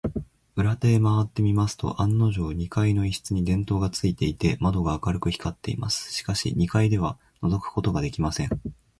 [0.55, 6.11] 裏手へまわってみますと、案のじょう、二階の一室に電燈がついていて、窓が明るく光っています。
[6.11, 8.49] しかし、二階ではのぞくことができません。